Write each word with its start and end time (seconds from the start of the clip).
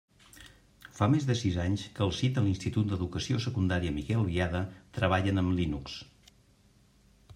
Fa 0.99 1.07
més 1.15 1.27
de 1.31 1.35
sis 1.41 1.59
anys 1.63 1.83
que 1.99 2.03
al 2.05 2.13
SIT 2.19 2.33
de 2.39 2.43
l'Institut 2.45 2.89
d'Educació 2.93 3.43
Secundària 3.45 3.95
Miquel 4.01 4.27
Biada 4.31 4.63
treballen 4.99 5.43
amb 5.43 5.57
Linux. 5.61 6.01